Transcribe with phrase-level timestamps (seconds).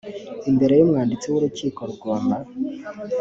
[0.49, 2.35] imbere y umwanditsi w urukiko rugomba